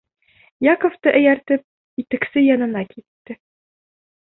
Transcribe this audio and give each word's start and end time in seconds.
Яковты 0.67 1.13
эйәртеп, 1.21 1.67
итексе 2.05 2.47
янына 2.49 2.87
китте. 2.97 3.41